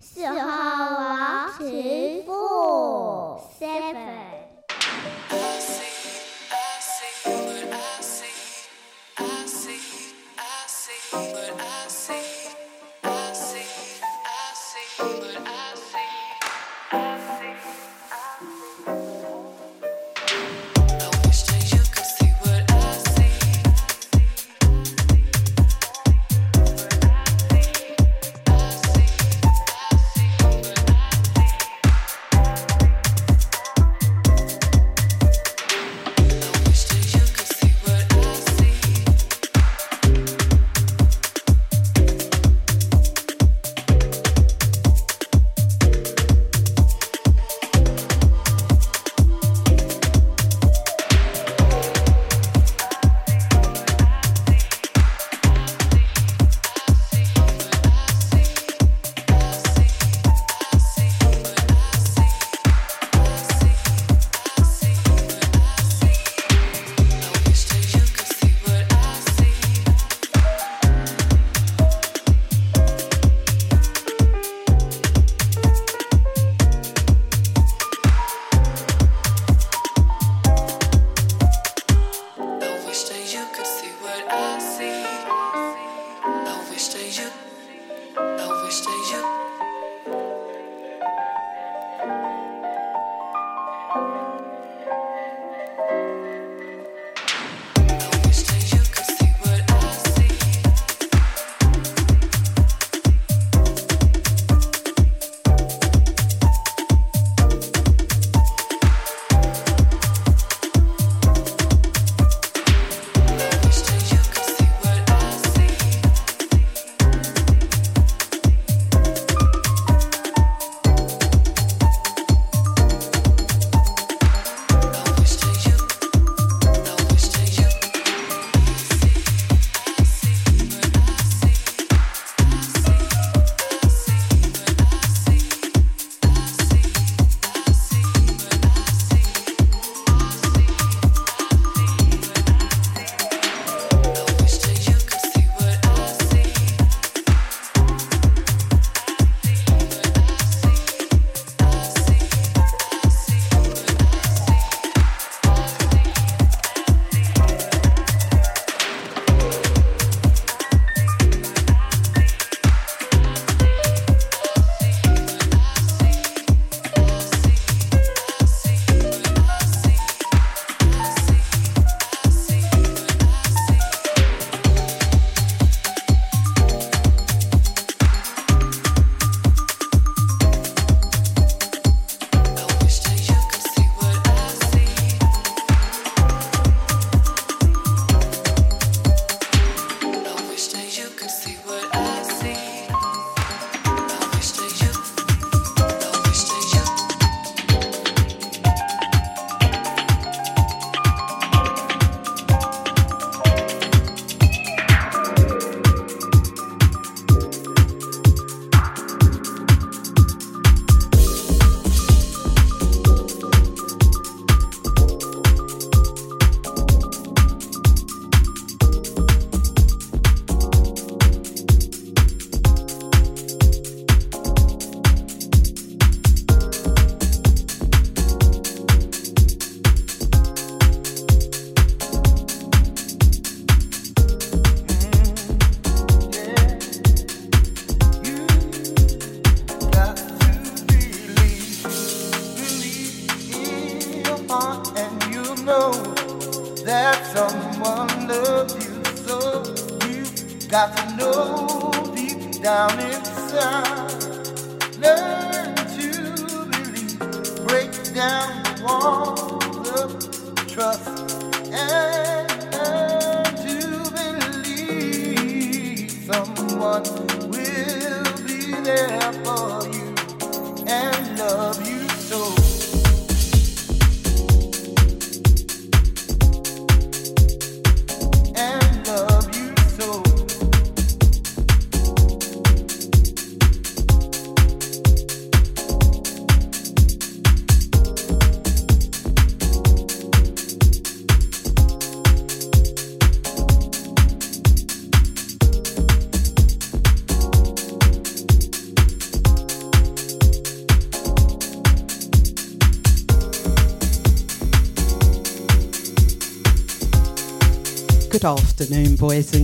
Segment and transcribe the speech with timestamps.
[0.00, 1.64] 四号王慈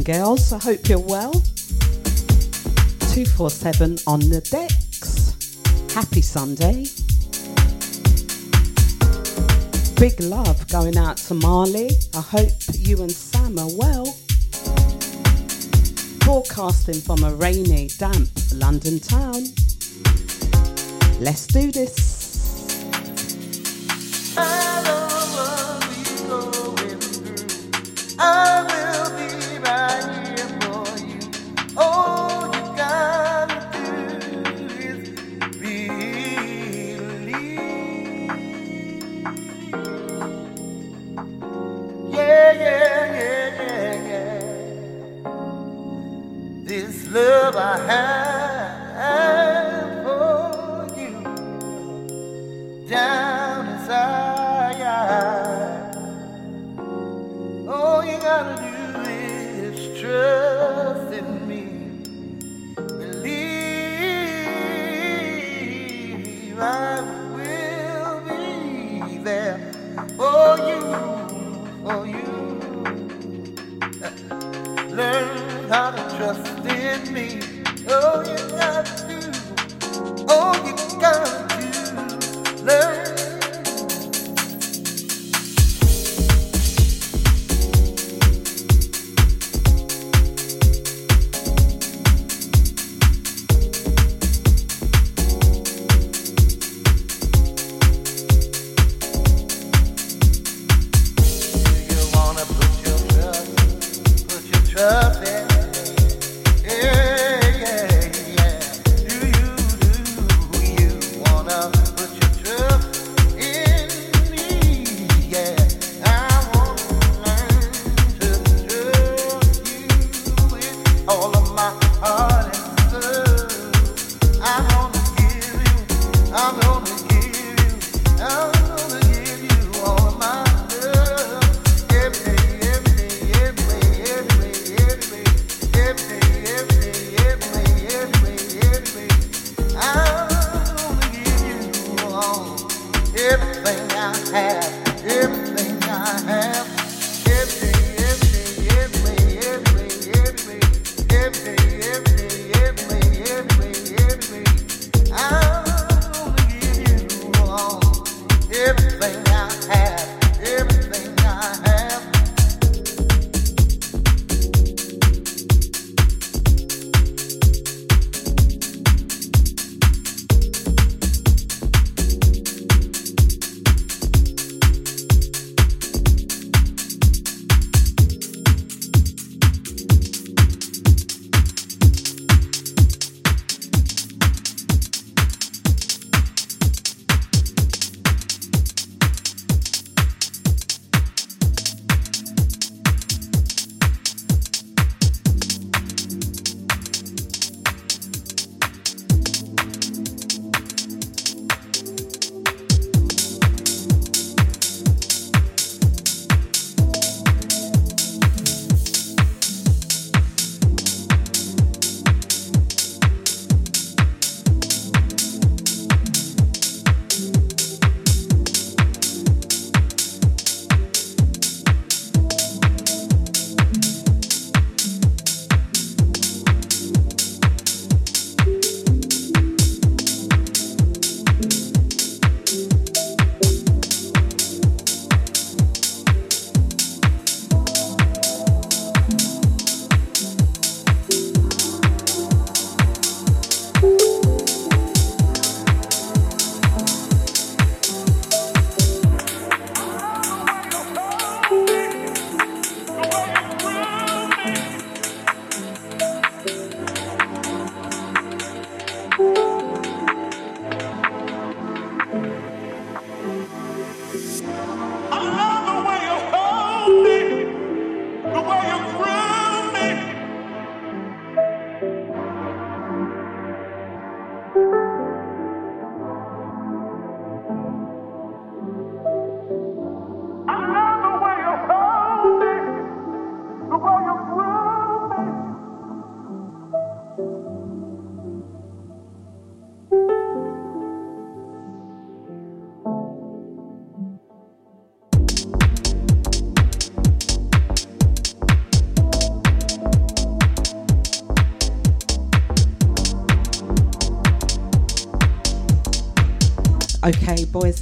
[0.04, 0.52] girls.
[0.52, 1.32] I hope you're well.
[3.14, 5.34] 247 on the decks.
[5.94, 6.84] Happy Sunday.
[9.98, 11.90] Big love going out to Marley.
[12.14, 14.14] I hope you and Sam are well.
[16.20, 19.44] Broadcasting from a rainy, damp London town.
[21.20, 22.03] Let's do this.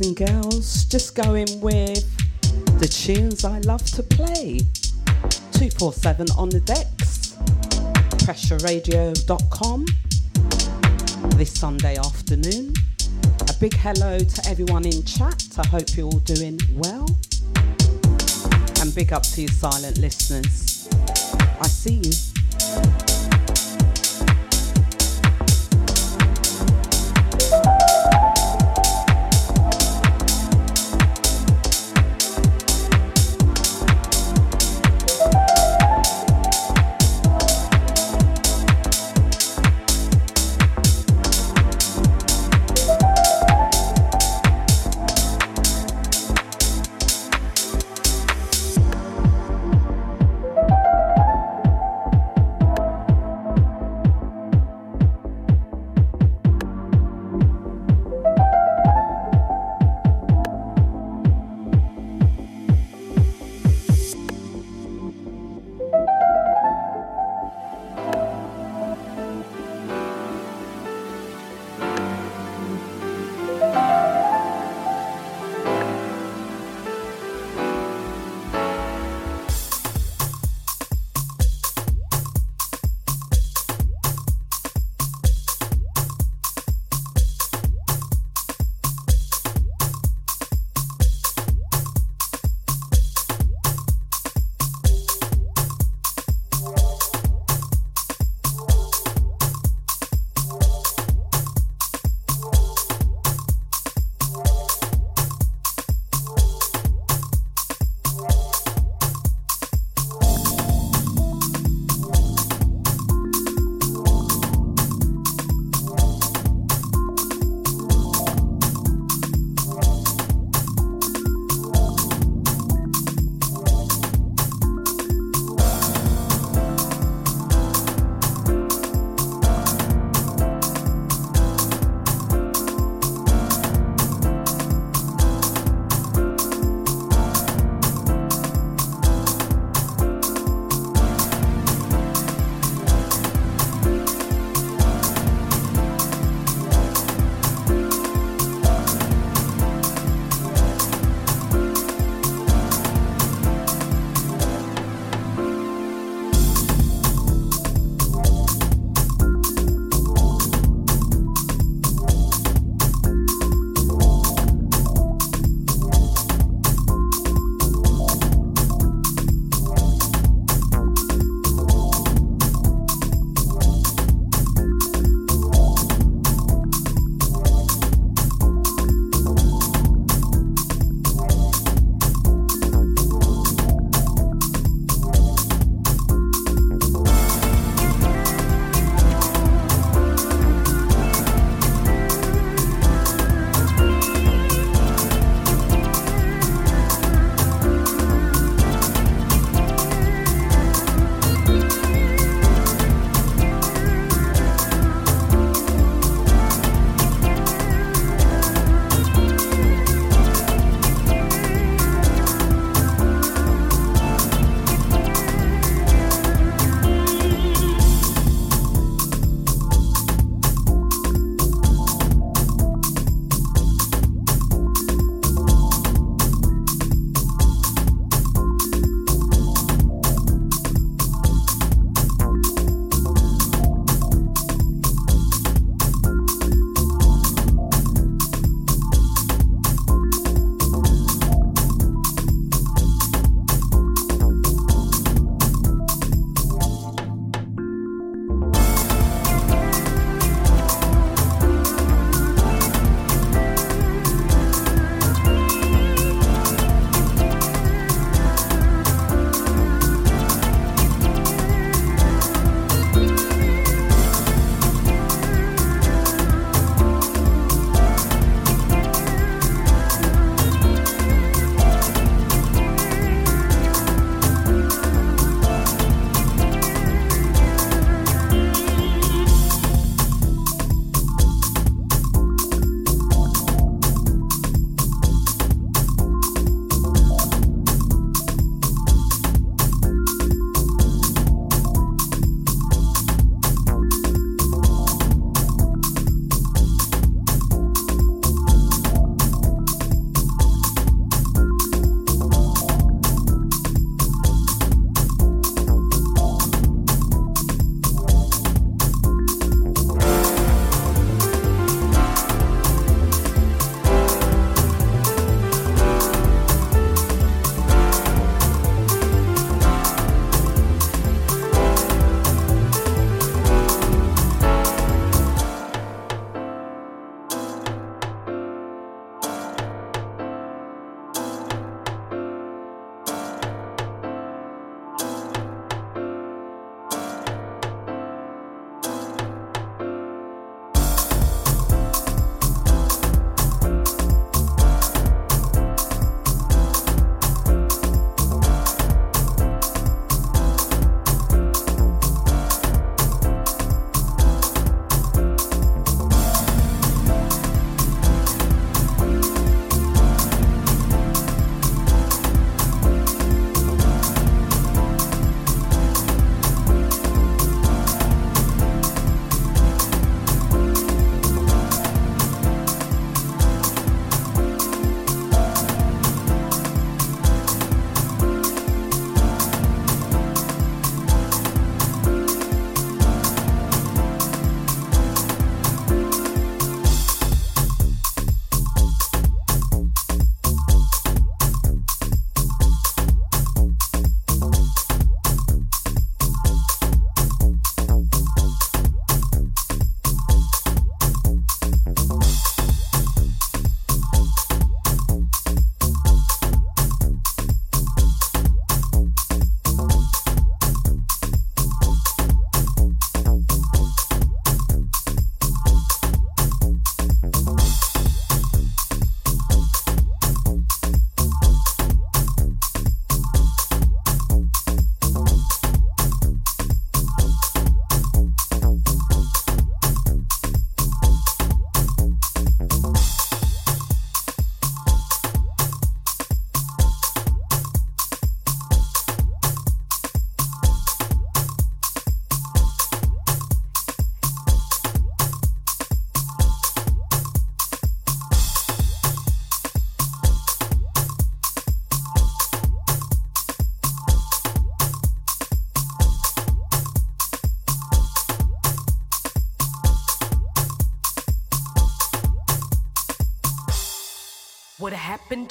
[0.05, 2.05] And girls, just going with
[2.79, 4.59] the tunes I love to play.
[5.53, 7.37] 247 on the decks,
[8.25, 9.87] pressureradio.com
[11.37, 12.75] this Sunday afternoon.
[13.49, 15.45] A big hello to everyone in chat.
[15.59, 17.07] I hope you're all doing well.
[18.81, 20.89] And big up to you, silent listeners.
[21.61, 22.32] I see you.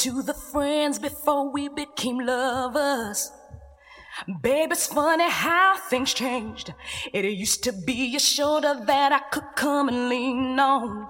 [0.01, 3.31] To the friends before we became lovers?
[4.41, 6.73] Babe, it's funny how things changed.
[7.13, 11.07] It used to be a shoulder that I could come and lean on.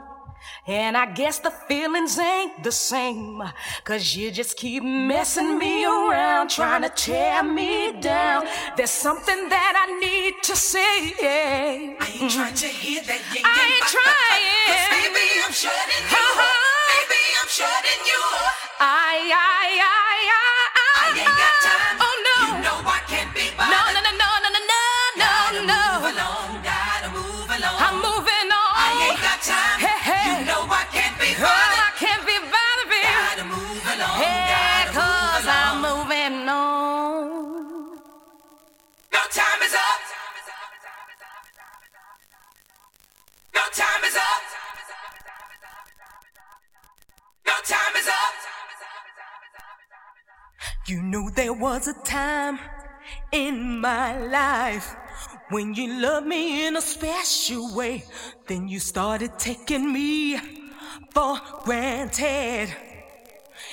[0.67, 3.41] And I guess the feelings ain't the same.
[3.85, 8.45] Cause you just keep messing me around, trying to tear me down.
[8.75, 11.13] There's something that I need to say.
[11.21, 11.70] I
[50.91, 52.59] You know there was a time
[53.31, 54.93] in my life
[55.49, 58.03] when you loved me in a special way.
[58.45, 60.37] Then you started taking me
[61.11, 62.75] for granted.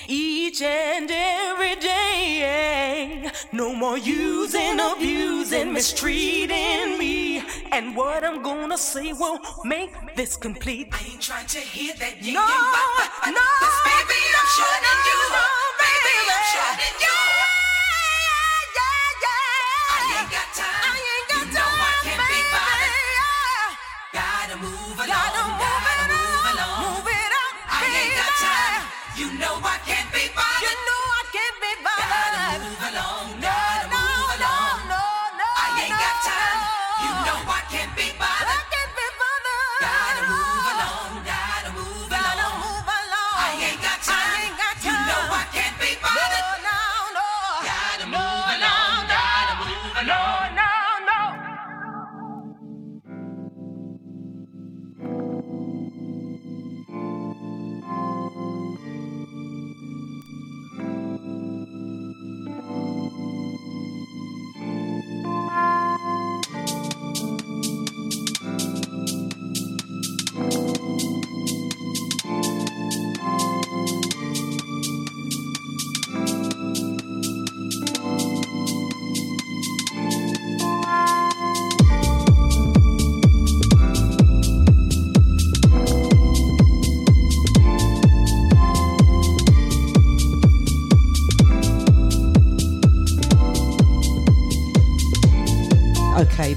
[0.07, 7.43] Each and every day, no more using, abusing, mistreating me.
[7.73, 10.89] And what I'm gonna say will make this complete.
[10.93, 13.49] I ain't trying to hear that yin No, ba- ba- ba- no,
[13.91, 14.88] baby, I'm shutting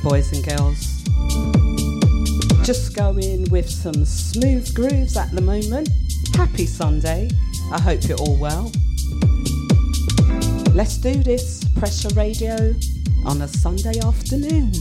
[0.03, 1.03] boys and girls.
[2.63, 5.89] Just going with some smooth grooves at the moment.
[6.35, 7.29] Happy Sunday.
[7.71, 8.71] I hope you're all well.
[10.73, 11.63] Let's do this.
[11.77, 12.73] Pressure radio
[13.25, 14.71] on a Sunday afternoon.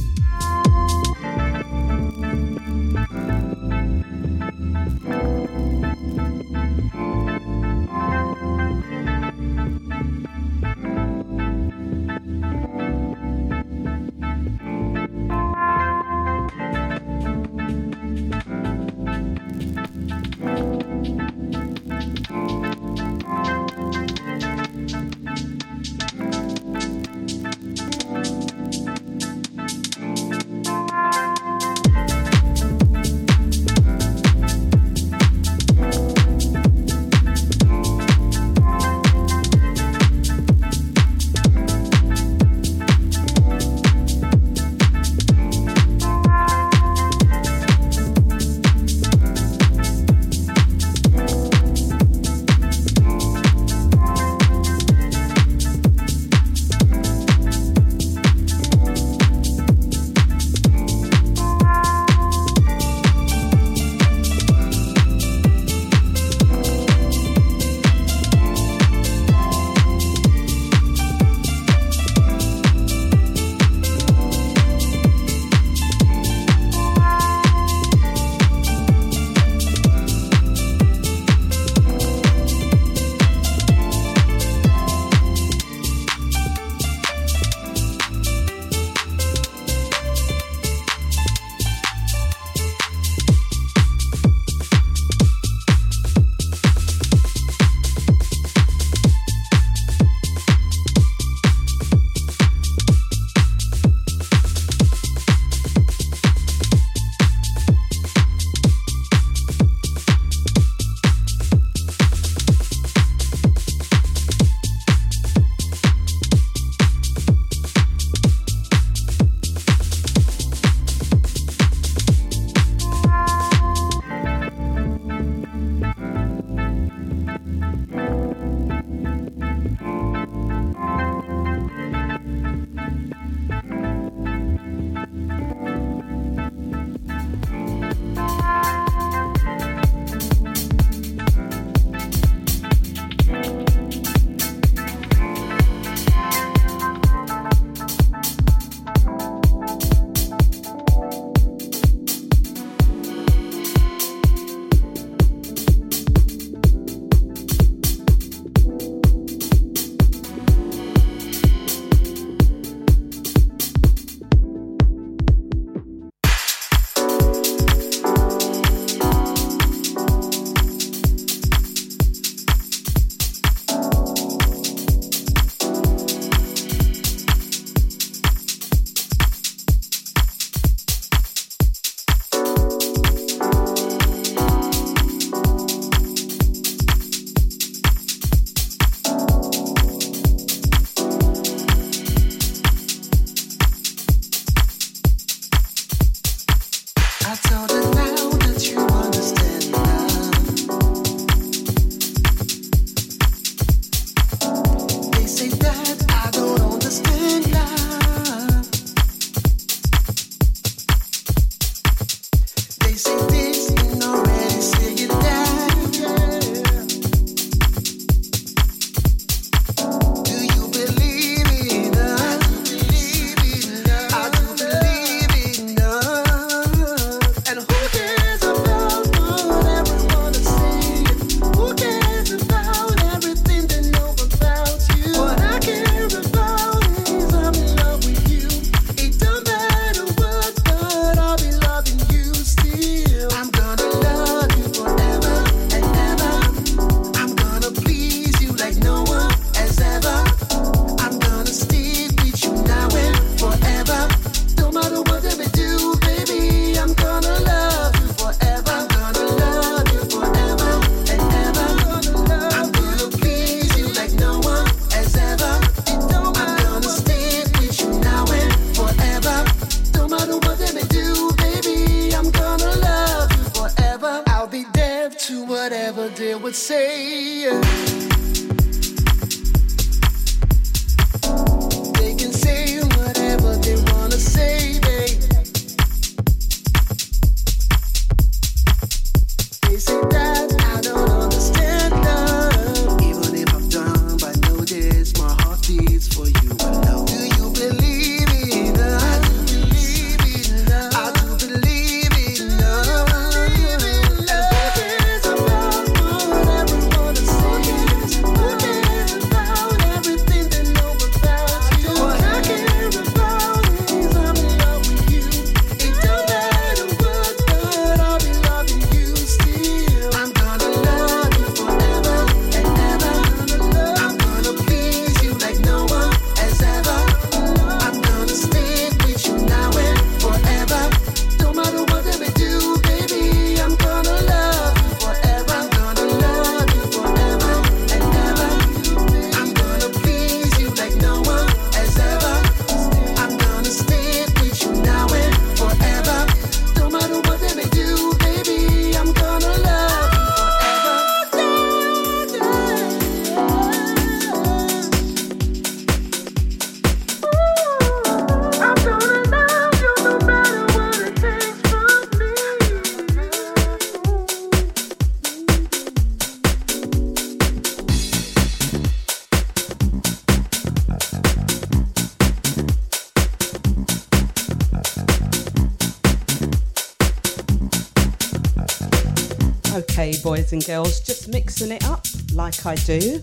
[380.50, 383.20] boys and girls, just mixing it up like I do.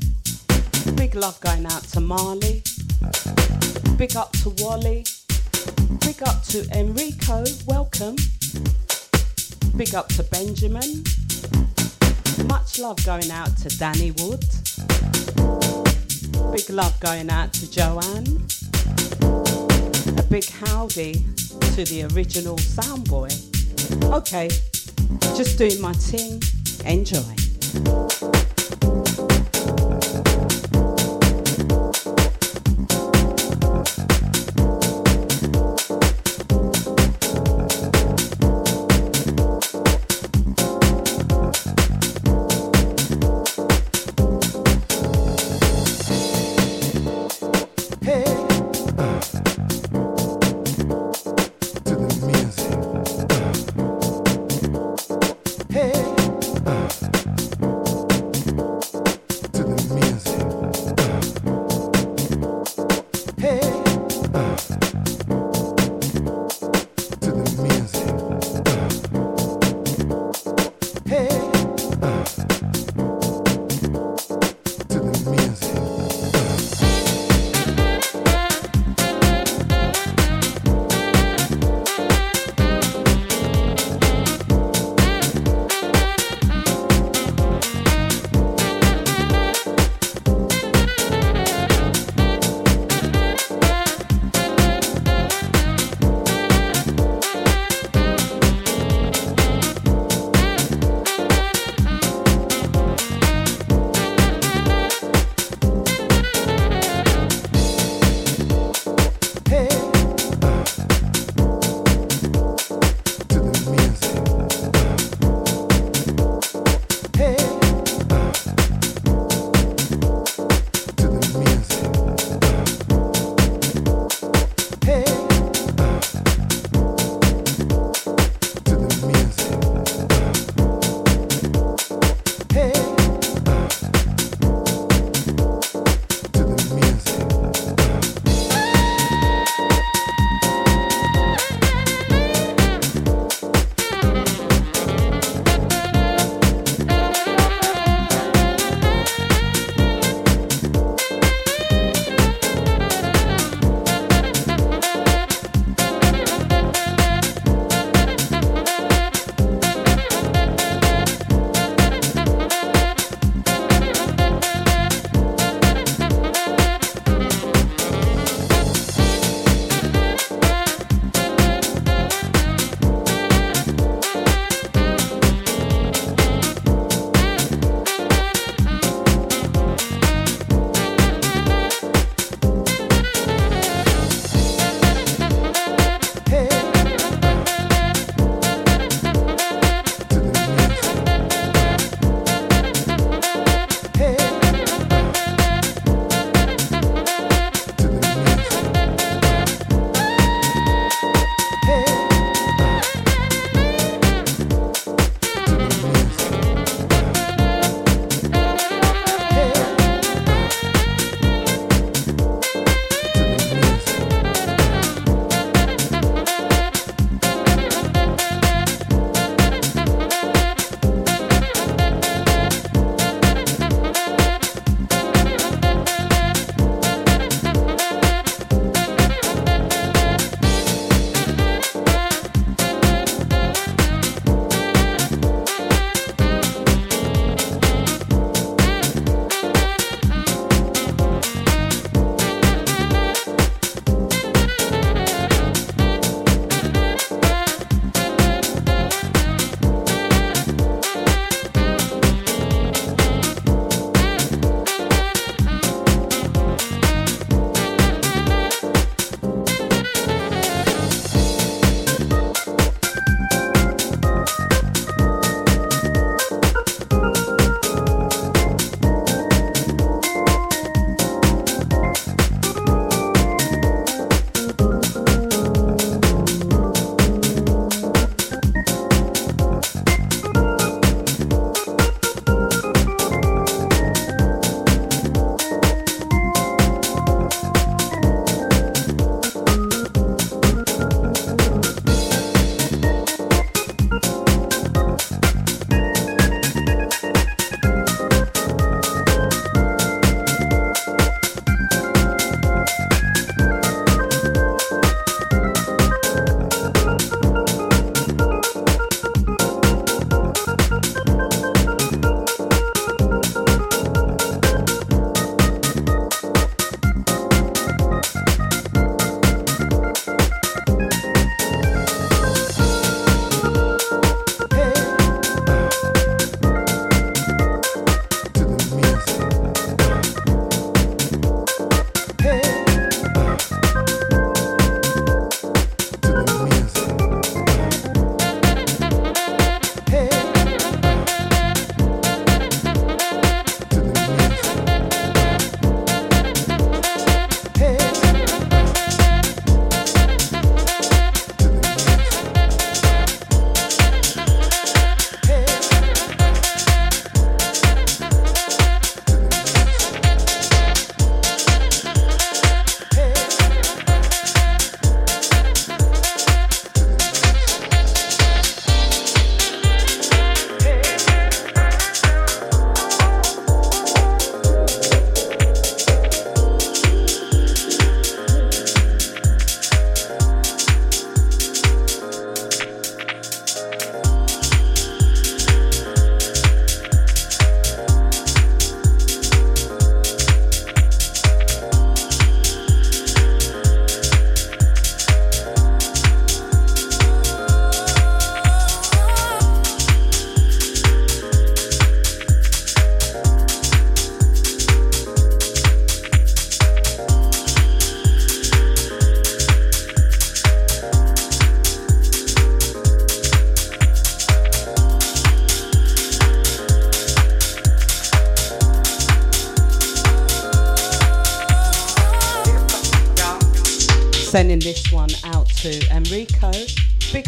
[0.95, 2.63] Big love going out to Marley.
[3.97, 5.05] Big up to Wally.
[5.99, 8.15] Big up to Enrico, welcome.
[9.75, 11.03] Big up to Benjamin.
[12.47, 14.45] Much love going out to Danny Wood.
[16.53, 18.27] Big love going out to Joanne.
[20.17, 21.25] A big howdy
[21.75, 23.29] to the original sound boy.
[24.15, 24.47] Okay,
[25.35, 26.41] just doing my thing.
[26.87, 27.36] Enjoy.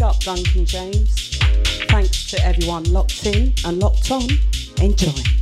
[0.09, 1.37] Up Duncan James.
[1.89, 4.27] Thanks to everyone locked in and locked on.
[4.81, 5.38] Enjoy.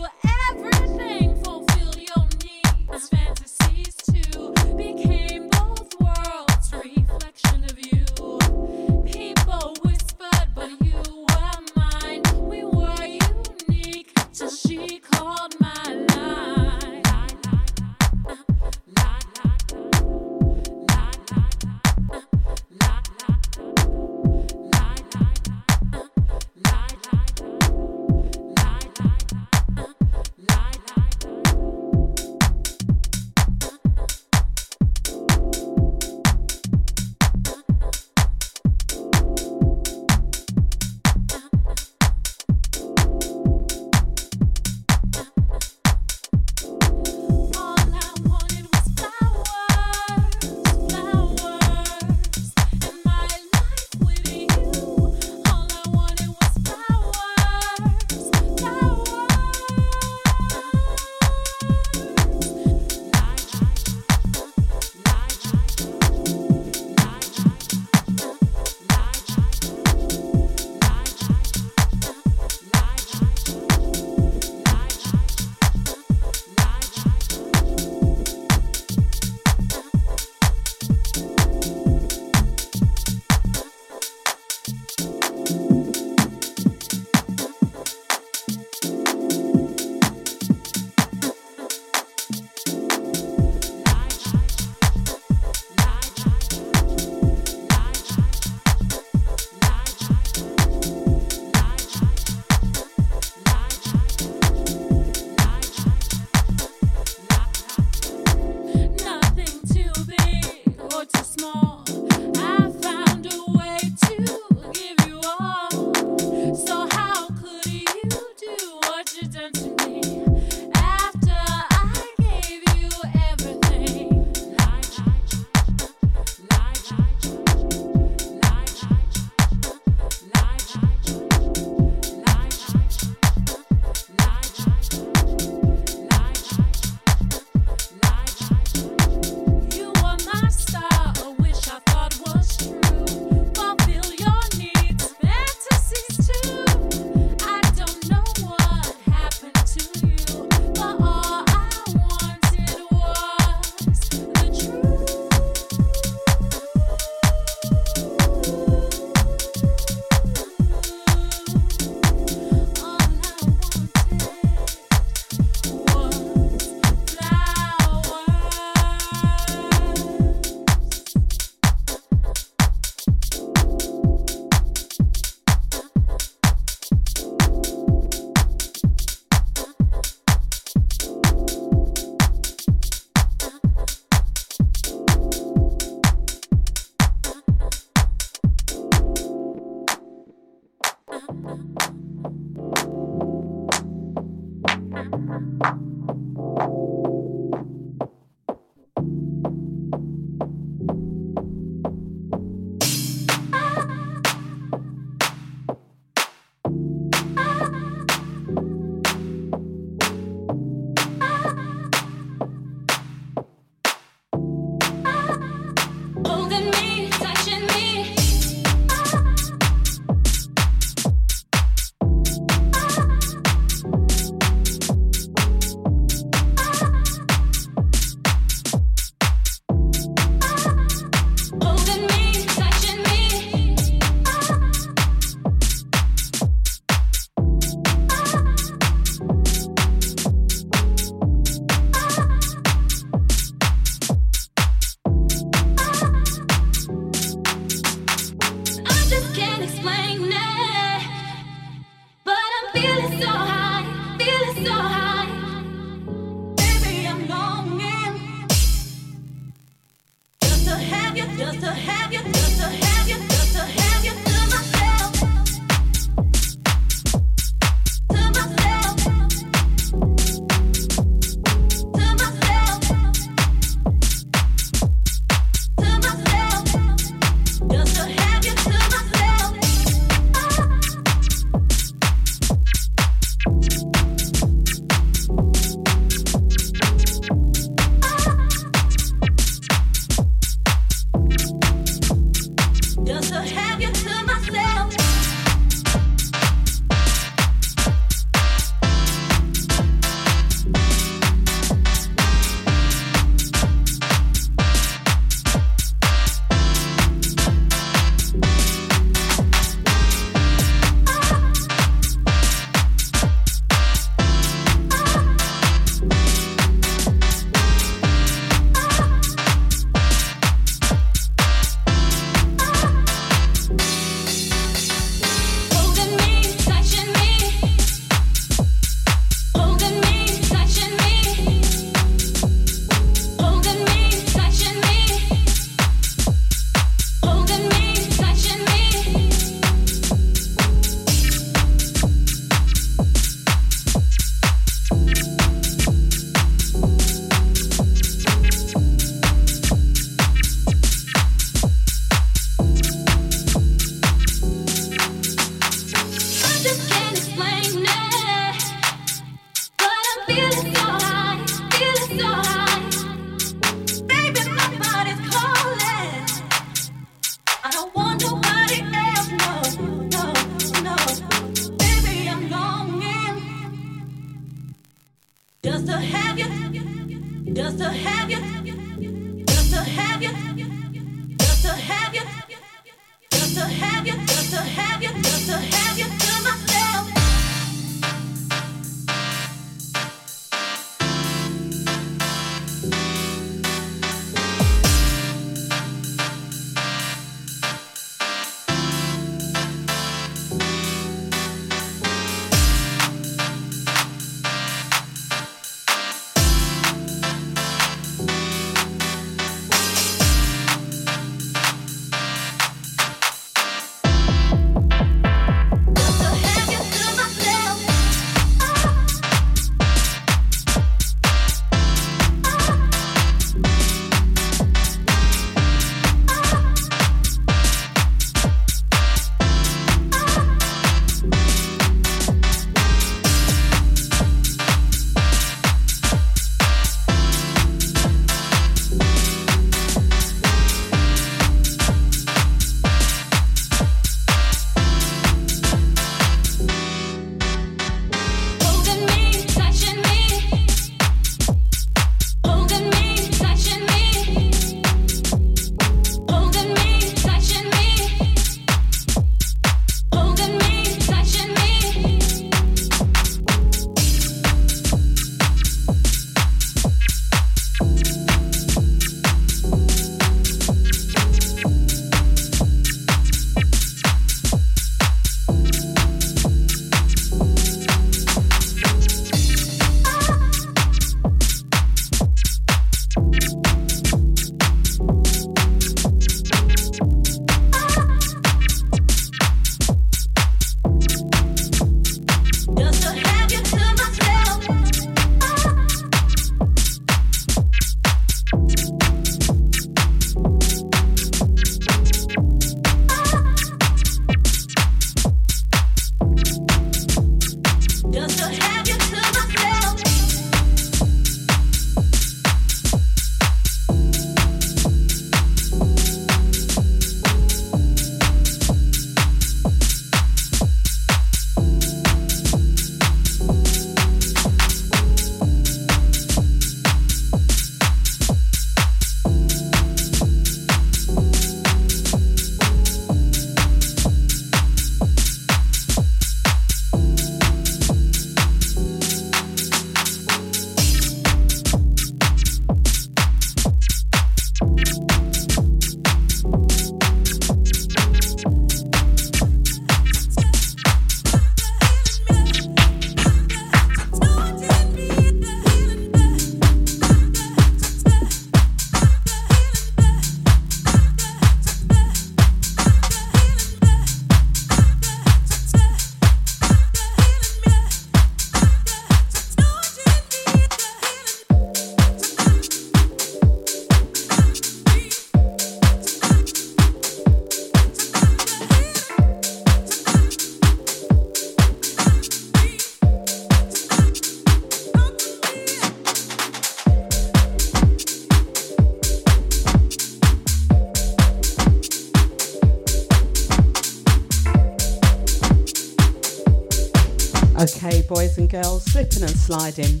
[599.52, 600.00] Sliding.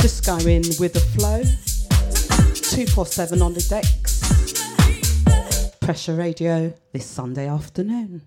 [0.00, 1.42] Just going with the flow.
[1.42, 4.22] 247 on the decks.
[5.80, 8.22] Pressure Radio this Sunday afternoon.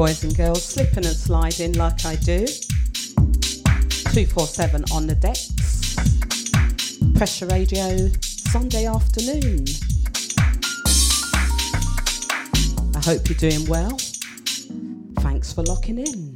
[0.00, 2.46] Boys and girls, slipping and sliding like I do.
[2.46, 5.52] 247 on the decks.
[7.16, 9.66] Pressure Radio, Sunday afternoon.
[12.96, 13.98] I hope you're doing well.
[15.18, 16.29] Thanks for locking in.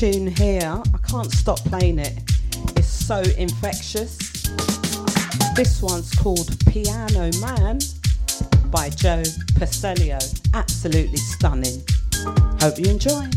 [0.00, 2.22] Tune here, I can't stop playing it.
[2.74, 4.16] It's so infectious.
[5.54, 7.80] This one's called Piano Man
[8.70, 9.22] by Joe
[9.58, 10.18] Pacelio.
[10.54, 11.82] Absolutely stunning.
[12.60, 13.28] Hope you enjoy.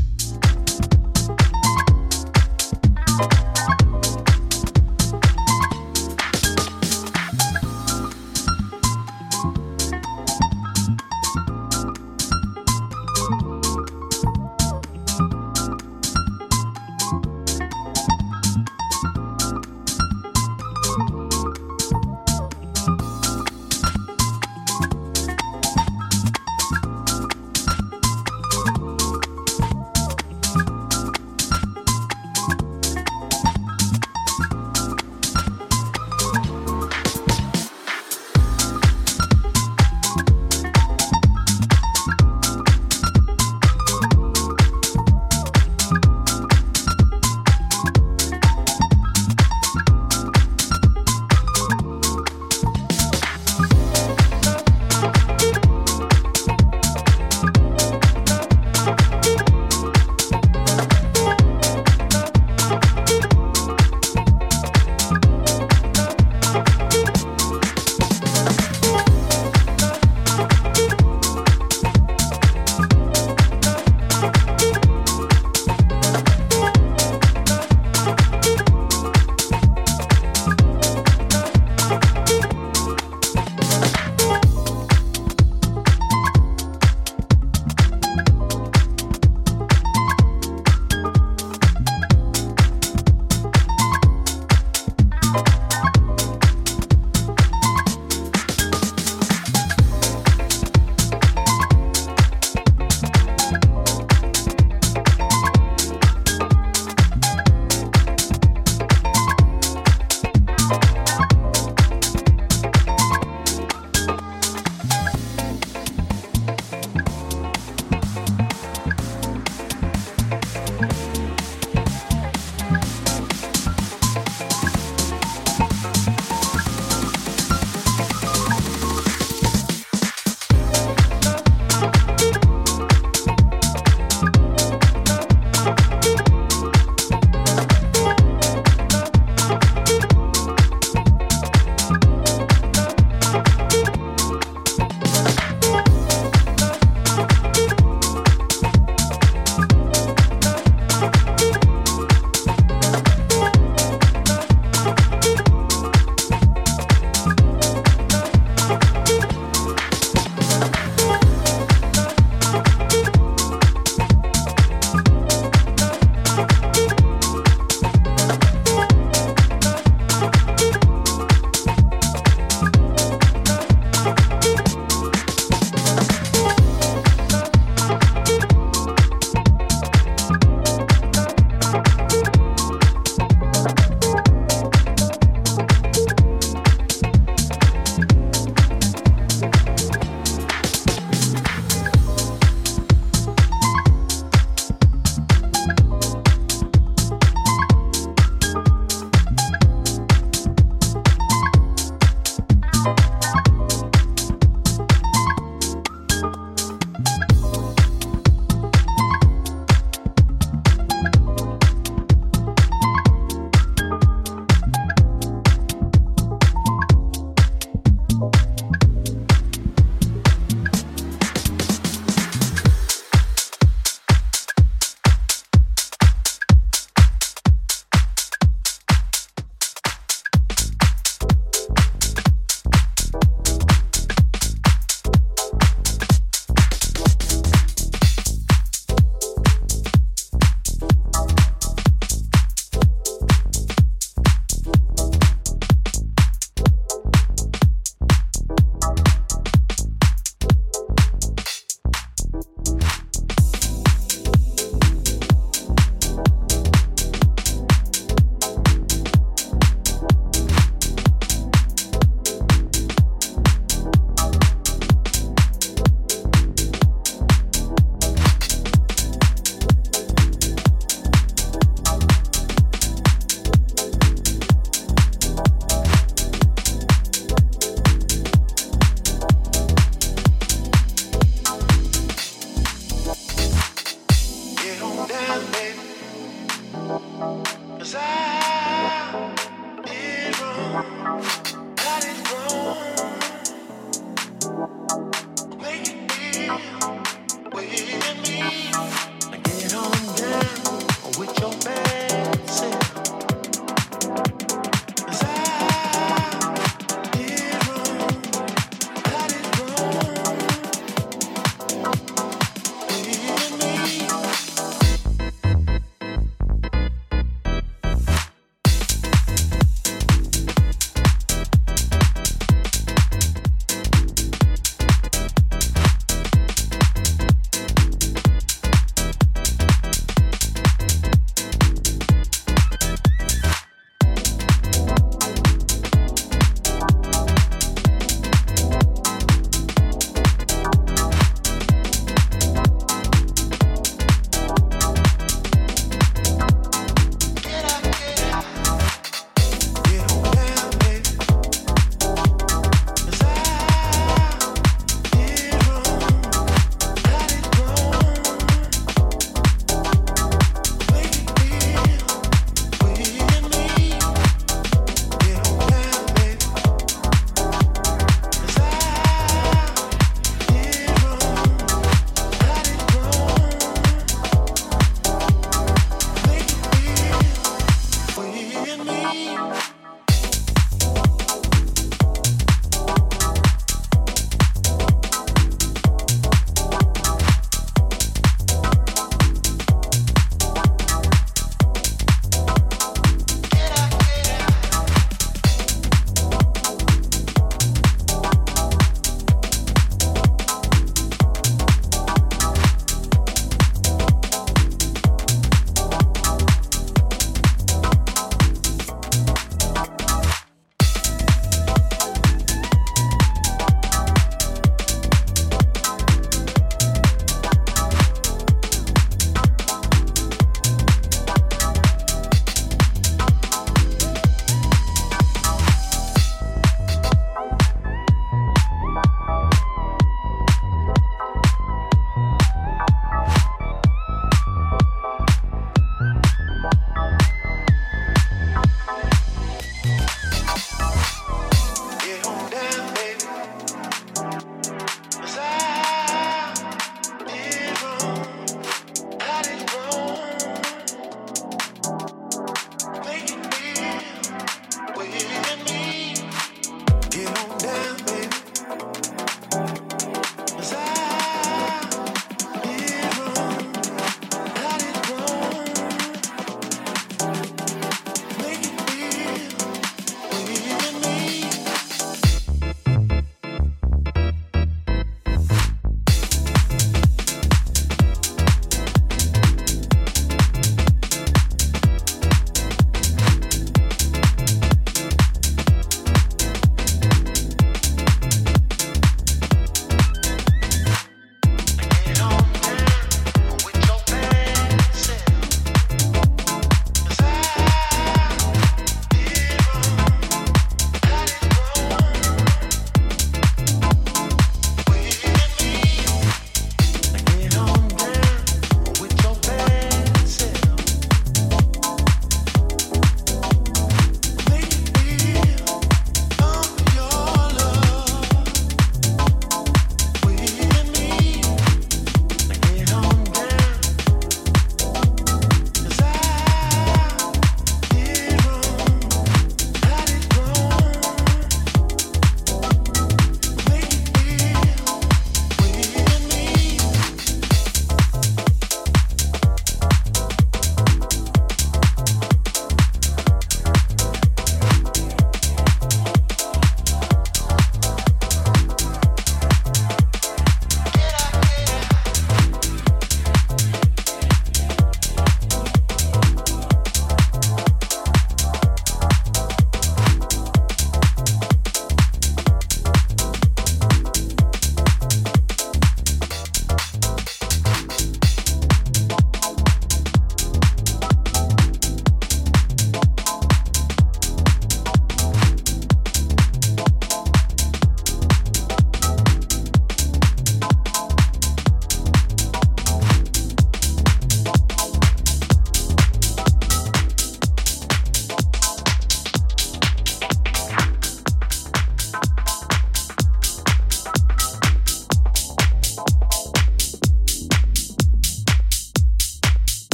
[297.53, 299.12] with me.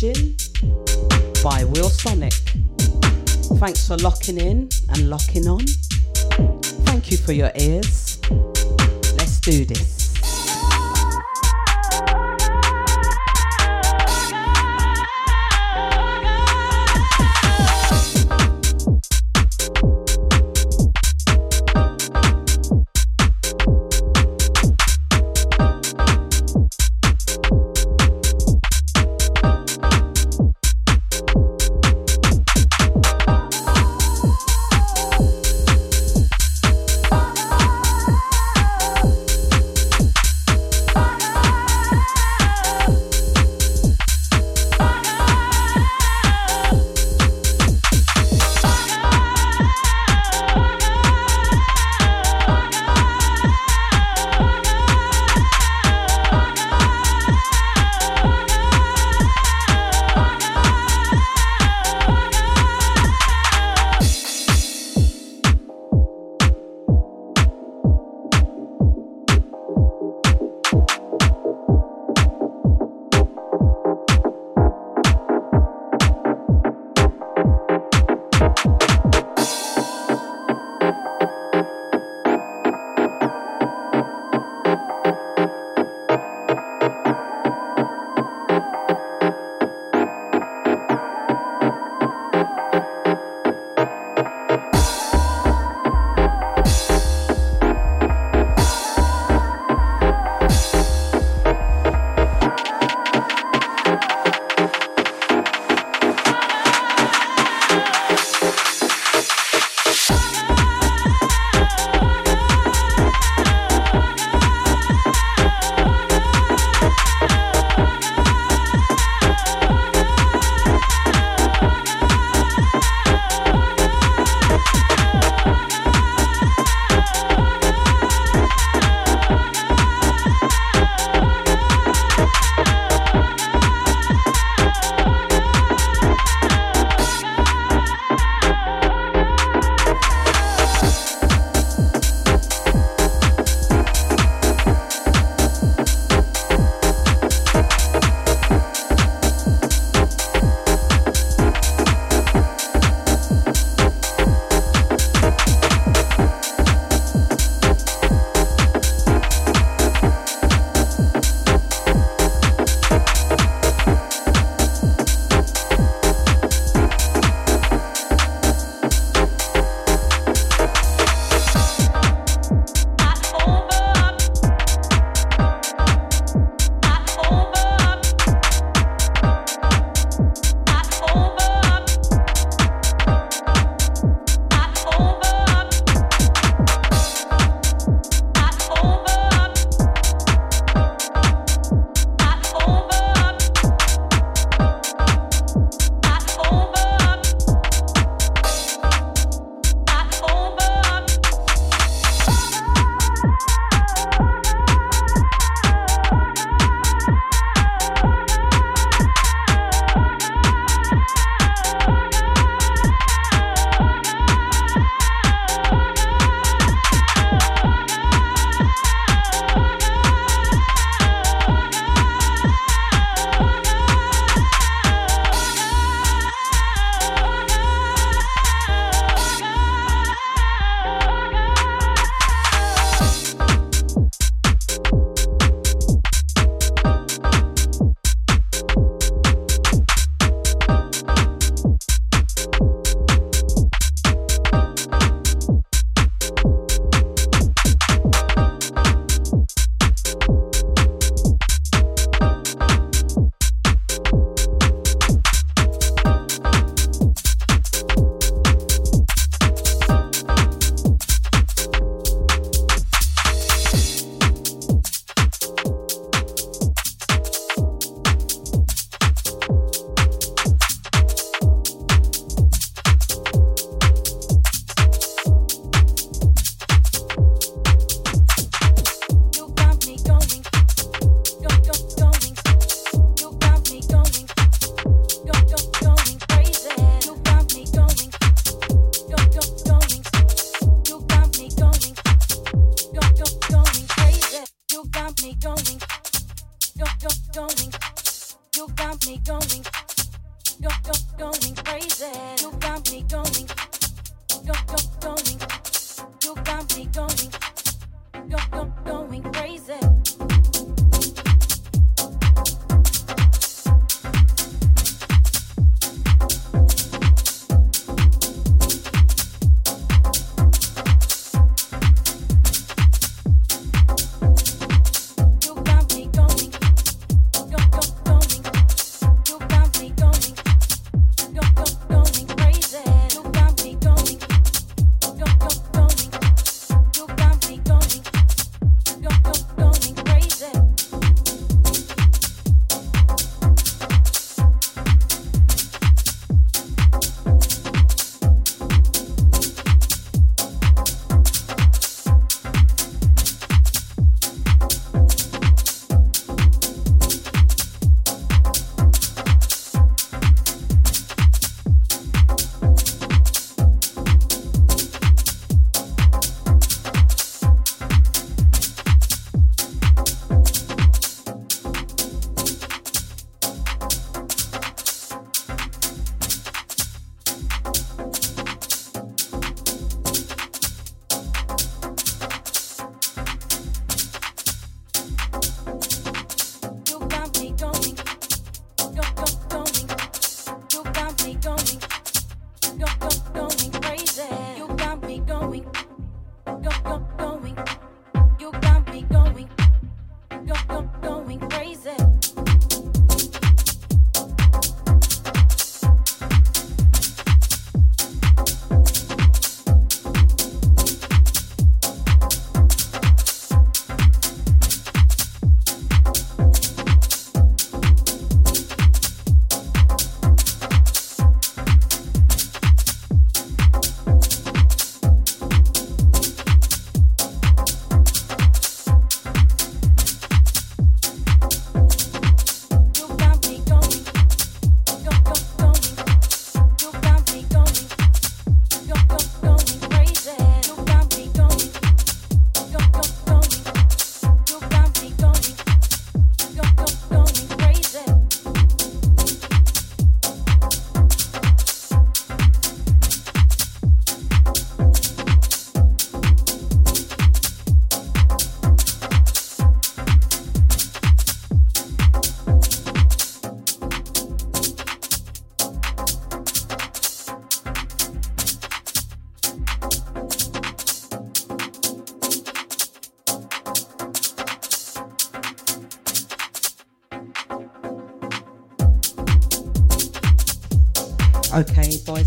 [0.00, 2.32] By Will Sonic.
[3.58, 5.66] Thanks for locking in and locking on.
[6.86, 8.20] Thank you for your ears.
[8.30, 9.97] Let's do this.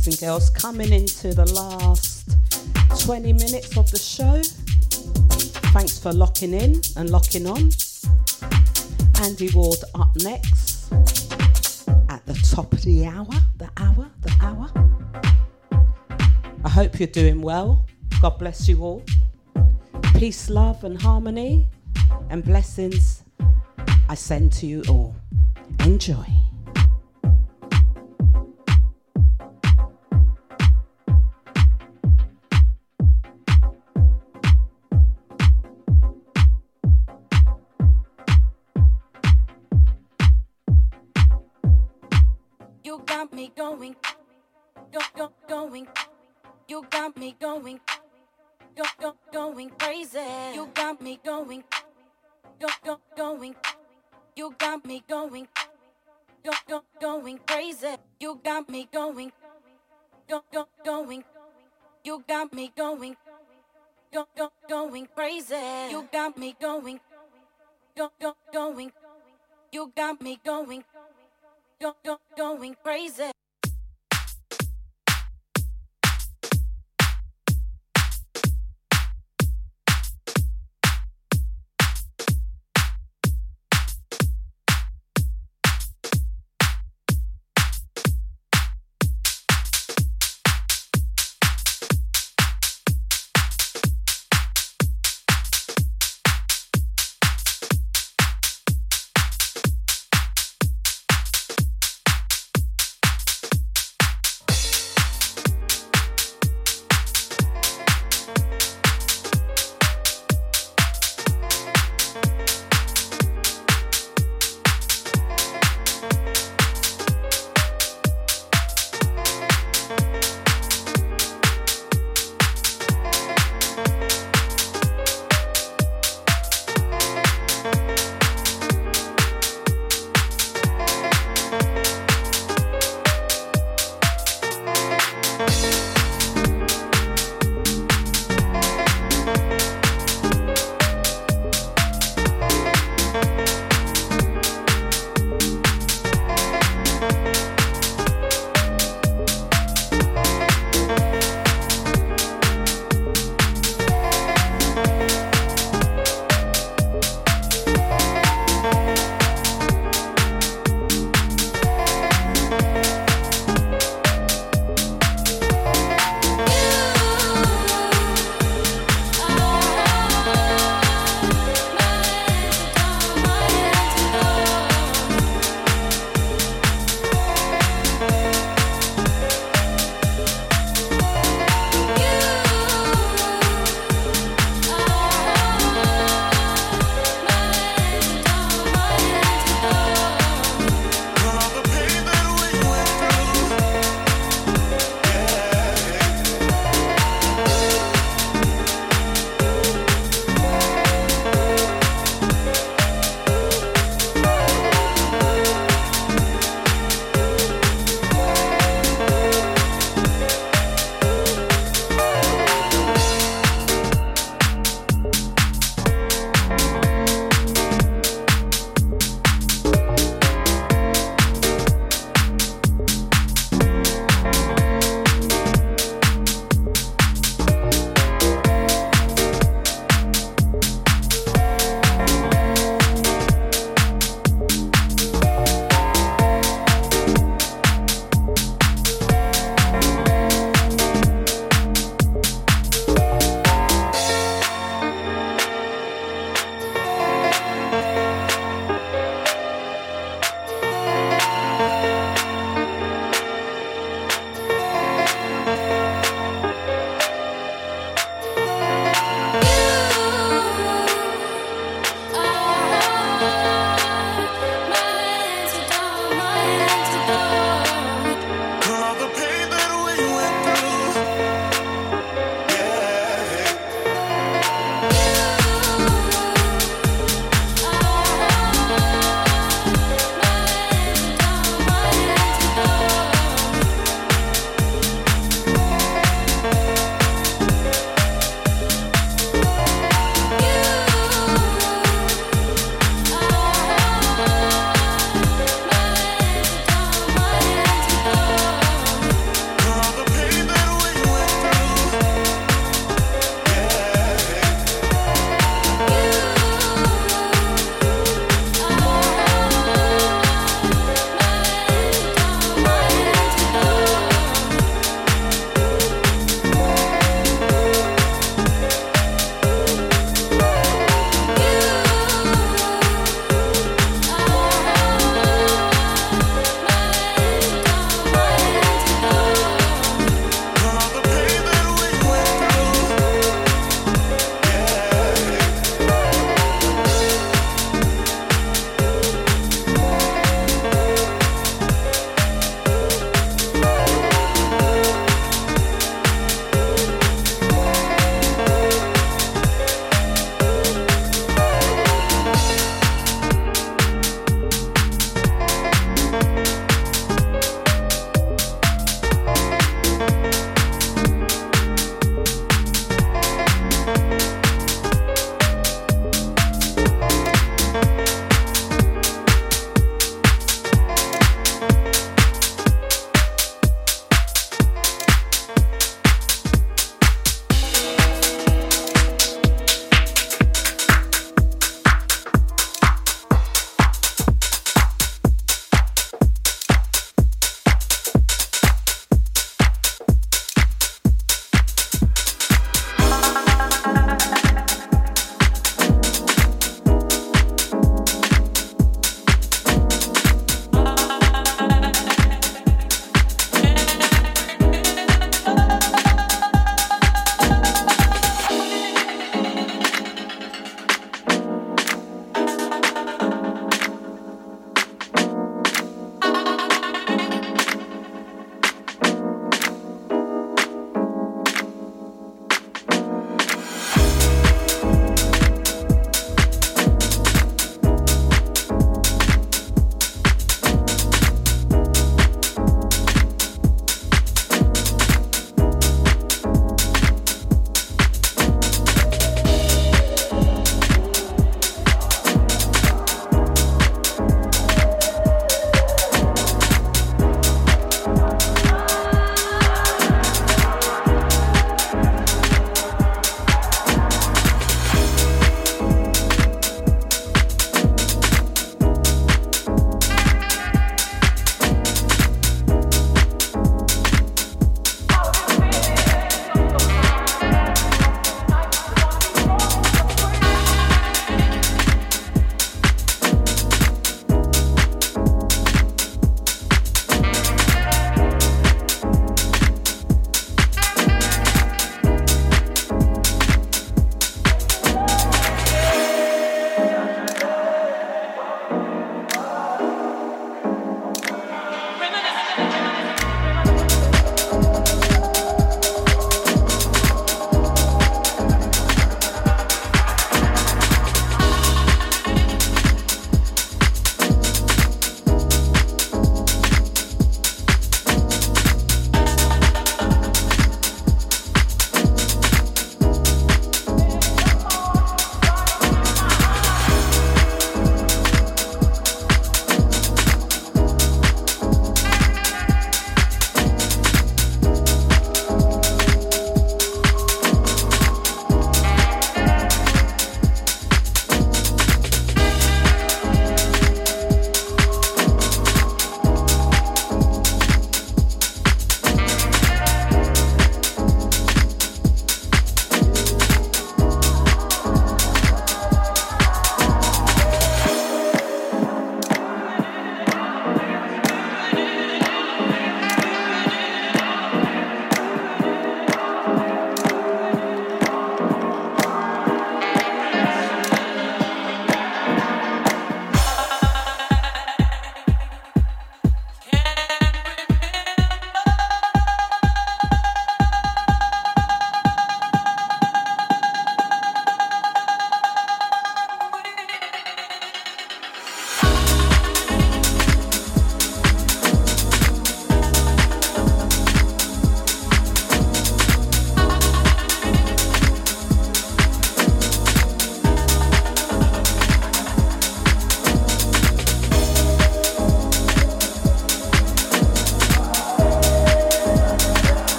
[0.00, 2.36] Boys and girls, coming into the last
[3.04, 4.40] 20 minutes of the show.
[5.72, 7.70] Thanks for locking in and locking on.
[9.22, 10.92] Andy Ward up next
[12.08, 13.26] at the top of the hour.
[13.58, 14.70] The hour, the hour.
[16.64, 17.84] I hope you're doing well.
[18.22, 19.02] God bless you all.
[20.14, 21.68] Peace, love, and harmony,
[22.30, 23.22] and blessings
[24.08, 25.14] I send to you all.
[25.80, 26.29] Enjoy.
[54.80, 55.48] Got me going,
[56.42, 57.96] go, go, going crazy.
[58.18, 59.30] You got me going,
[60.28, 61.22] go, go, going.
[62.02, 63.16] You got me going,
[64.12, 65.54] go, go, going crazy.
[65.90, 67.00] You got me going,
[67.96, 68.92] go, go, going.
[69.70, 70.84] You got me going,
[71.80, 73.30] go, go, going crazy.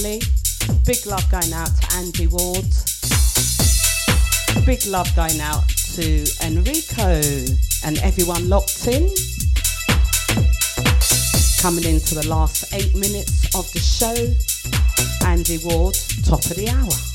[0.00, 0.20] Charlie.
[0.86, 2.64] Big love going out to Andy Ward.
[4.64, 7.20] Big love going out to Enrico
[7.84, 9.08] and everyone locked in.
[11.60, 15.94] Coming into the last eight minutes of the show, Andy Ward,
[16.24, 17.09] top of the hour.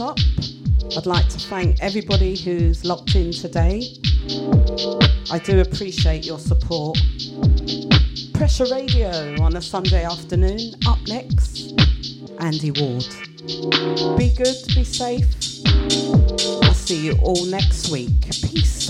[0.00, 0.18] top.
[0.96, 3.82] I'd like to thank everybody who's locked in today.
[5.30, 6.96] I do appreciate your support.
[8.32, 10.72] Pressure Radio on a Sunday afternoon.
[10.86, 11.74] Up next,
[12.38, 13.04] Andy Ward.
[14.16, 15.28] Be good, be safe.
[16.64, 18.22] I'll see you all next week.
[18.22, 18.88] Peace.